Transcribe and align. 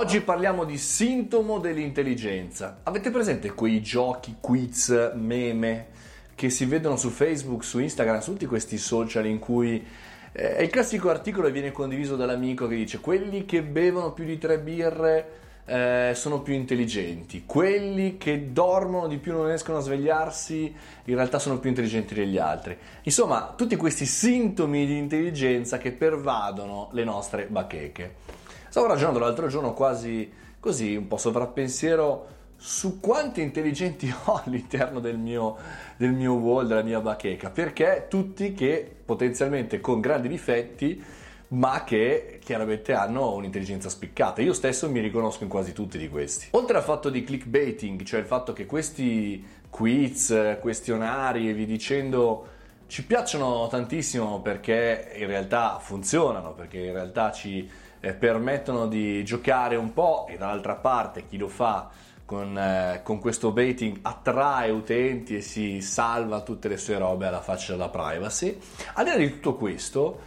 Oggi 0.00 0.22
parliamo 0.22 0.64
di 0.64 0.78
sintomo 0.78 1.58
dell'intelligenza. 1.58 2.80
Avete 2.84 3.10
presente 3.10 3.52
quei 3.52 3.82
giochi, 3.82 4.36
quiz, 4.40 5.12
meme 5.14 5.88
che 6.34 6.48
si 6.48 6.64
vedono 6.64 6.96
su 6.96 7.10
Facebook, 7.10 7.62
su 7.62 7.78
Instagram, 7.80 8.20
su 8.20 8.32
tutti 8.32 8.46
questi 8.46 8.78
social 8.78 9.26
in 9.26 9.38
cui 9.38 9.86
eh, 10.32 10.56
è 10.56 10.62
il 10.62 10.70
classico 10.70 11.10
articolo 11.10 11.48
che 11.48 11.52
viene 11.52 11.70
condiviso 11.70 12.16
dall'amico 12.16 12.66
che 12.66 12.76
dice 12.76 12.98
quelli 13.00 13.44
che 13.44 13.62
bevono 13.62 14.12
più 14.12 14.24
di 14.24 14.38
tre 14.38 14.58
birre 14.58 15.32
eh, 15.66 16.12
sono 16.14 16.40
più 16.40 16.54
intelligenti, 16.54 17.42
quelli 17.44 18.16
che 18.16 18.52
dormono 18.52 19.06
di 19.06 19.18
più 19.18 19.32
non 19.32 19.44
riescono 19.44 19.76
a 19.76 19.82
svegliarsi 19.82 20.74
in 21.04 21.14
realtà 21.14 21.38
sono 21.38 21.58
più 21.58 21.68
intelligenti 21.68 22.14
degli 22.14 22.38
altri. 22.38 22.74
Insomma, 23.02 23.52
tutti 23.54 23.76
questi 23.76 24.06
sintomi 24.06 24.86
di 24.86 24.96
intelligenza 24.96 25.76
che 25.76 25.92
pervadono 25.92 26.88
le 26.92 27.04
nostre 27.04 27.44
bacheche. 27.44 28.48
Stavo 28.70 28.86
ragionando 28.86 29.18
l'altro 29.18 29.48
giorno 29.48 29.74
quasi 29.74 30.30
così, 30.60 30.94
un 30.94 31.08
po' 31.08 31.16
sovrappensiero, 31.16 32.26
su 32.54 33.00
quanti 33.00 33.42
intelligenti 33.42 34.08
ho 34.26 34.42
all'interno 34.44 35.00
del 35.00 35.18
mio, 35.18 35.56
del 35.96 36.12
mio 36.12 36.34
wall, 36.34 36.68
della 36.68 36.84
mia 36.84 37.00
bacheca, 37.00 37.50
perché 37.50 38.06
tutti 38.08 38.54
che 38.54 38.88
potenzialmente 39.04 39.80
con 39.80 39.98
grandi 39.98 40.28
difetti, 40.28 41.02
ma 41.48 41.82
che 41.82 42.38
chiaramente 42.40 42.92
hanno 42.92 43.34
un'intelligenza 43.34 43.88
spiccata. 43.88 44.40
Io 44.40 44.52
stesso 44.52 44.88
mi 44.88 45.00
riconosco 45.00 45.42
in 45.42 45.48
quasi 45.48 45.72
tutti 45.72 45.98
di 45.98 46.08
questi. 46.08 46.46
Oltre 46.52 46.76
al 46.76 46.84
fatto 46.84 47.10
di 47.10 47.24
clickbaiting, 47.24 48.04
cioè 48.04 48.20
il 48.20 48.26
fatto 48.26 48.52
che 48.52 48.66
questi 48.66 49.44
quiz, 49.68 50.58
questionari 50.60 51.48
e 51.48 51.54
vi 51.54 51.66
dicendo 51.66 52.58
ci 52.86 53.04
piacciono 53.04 53.66
tantissimo 53.68 54.40
perché 54.40 55.12
in 55.16 55.26
realtà 55.26 55.78
funzionano, 55.80 56.52
perché 56.52 56.78
in 56.78 56.92
realtà 56.92 57.32
ci 57.32 57.68
eh, 58.00 58.14
permettono 58.14 58.86
di 58.86 59.24
giocare 59.24 59.76
un 59.76 59.92
po' 59.92 60.26
e 60.28 60.36
dall'altra 60.36 60.74
parte 60.74 61.26
chi 61.26 61.36
lo 61.36 61.48
fa 61.48 61.90
con, 62.24 62.56
eh, 62.56 63.00
con, 63.02 63.18
questo 63.18 63.50
baiting 63.50 63.98
attrae 64.02 64.70
utenti 64.70 65.36
e 65.36 65.40
si 65.40 65.80
salva 65.80 66.42
tutte 66.42 66.68
le 66.68 66.76
sue 66.76 66.96
robe 66.96 67.26
alla 67.26 67.40
faccia 67.40 67.72
della 67.72 67.88
privacy. 67.88 68.56
Al 68.94 69.04
di 69.04 69.10
là 69.10 69.16
di 69.16 69.30
tutto 69.30 69.54
questo, 69.56 70.20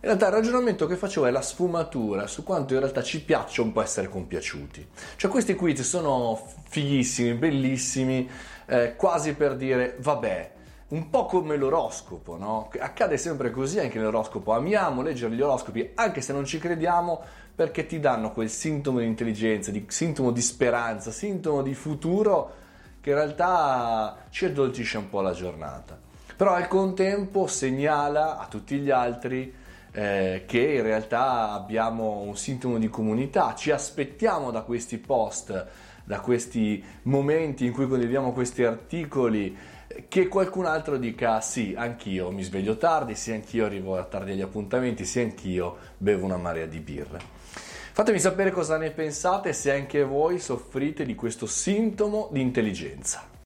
in 0.00 0.04
realtà 0.04 0.28
il 0.28 0.32
ragionamento 0.34 0.86
che 0.86 0.94
facevo 0.94 1.26
è 1.26 1.32
la 1.32 1.42
sfumatura 1.42 2.28
su 2.28 2.44
quanto 2.44 2.74
in 2.74 2.80
realtà 2.80 3.02
ci 3.02 3.24
piaccia 3.24 3.62
un 3.62 3.72
po' 3.72 3.82
essere 3.82 4.08
compiaciuti. 4.08 4.88
Cioè 5.16 5.28
questi 5.28 5.56
quiz 5.56 5.80
sono 5.80 6.40
fighissimi, 6.68 7.34
bellissimi, 7.34 8.30
eh, 8.66 8.94
quasi 8.94 9.34
per 9.34 9.56
dire 9.56 9.96
vabbè, 9.98 10.52
un 10.88 11.10
po' 11.10 11.26
come 11.26 11.56
l'oroscopo, 11.56 12.36
no? 12.36 12.70
Accade 12.78 13.18
sempre 13.18 13.50
così 13.50 13.78
anche 13.78 13.98
nell'oroscopo. 13.98 14.52
Amiamo 14.52 15.02
leggere 15.02 15.34
gli 15.34 15.42
oroscopi 15.42 15.90
anche 15.94 16.20
se 16.20 16.32
non 16.32 16.44
ci 16.44 16.58
crediamo 16.58 17.20
perché 17.54 17.86
ti 17.86 18.00
danno 18.00 18.30
quel 18.30 18.48
sintomo 18.48 19.00
di 19.00 19.06
intelligenza, 19.06 19.70
di, 19.70 19.84
sintomo 19.88 20.30
di 20.30 20.40
speranza, 20.40 21.10
sintomo 21.10 21.60
di 21.62 21.74
futuro 21.74 22.52
che 23.00 23.10
in 23.10 23.16
realtà 23.16 24.16
ci 24.30 24.46
addolcisce 24.46 24.96
un 24.98 25.10
po' 25.10 25.20
la 25.20 25.32
giornata. 25.32 25.98
Però 26.36 26.54
al 26.54 26.68
contempo 26.68 27.46
segnala 27.46 28.38
a 28.38 28.46
tutti 28.46 28.78
gli 28.78 28.90
altri 28.90 29.52
eh, 29.92 30.44
che 30.46 30.60
in 30.60 30.82
realtà 30.82 31.52
abbiamo 31.52 32.20
un 32.20 32.36
sintomo 32.36 32.78
di 32.78 32.88
comunità, 32.88 33.54
ci 33.54 33.70
aspettiamo 33.70 34.50
da 34.50 34.62
questi 34.62 34.98
post, 34.98 35.66
da 36.04 36.20
questi 36.20 36.82
momenti 37.02 37.66
in 37.66 37.72
cui 37.72 37.86
condividiamo 37.86 38.32
questi 38.32 38.64
articoli 38.64 39.56
che 40.08 40.28
qualcun 40.28 40.66
altro 40.66 40.96
dica 40.96 41.40
sì, 41.40 41.74
anch'io 41.76 42.30
mi 42.30 42.42
sveglio 42.42 42.76
tardi, 42.76 43.14
sì, 43.14 43.32
anch'io 43.32 43.64
arrivo 43.64 44.06
tardi 44.08 44.32
agli 44.32 44.42
appuntamenti, 44.42 45.04
sì, 45.04 45.20
anch'io 45.20 45.76
bevo 45.96 46.24
una 46.24 46.36
marea 46.36 46.66
di 46.66 46.78
birre. 46.78 47.18
Fatemi 47.92 48.20
sapere 48.20 48.52
cosa 48.52 48.76
ne 48.76 48.90
pensate 48.90 49.52
se 49.52 49.72
anche 49.72 50.04
voi 50.04 50.38
soffrite 50.38 51.04
di 51.04 51.14
questo 51.14 51.46
sintomo 51.46 52.28
di 52.30 52.40
intelligenza. 52.40 53.36